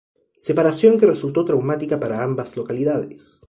[0.47, 3.23] Separación que resultó traumática para ambas localidades.